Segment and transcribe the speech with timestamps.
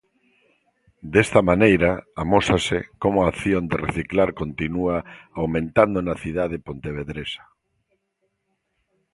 [1.13, 1.91] Desta maneira,
[2.23, 4.97] amósase como a acción de reciclar continúa
[5.41, 7.43] aumentando na cidade pontevedresa.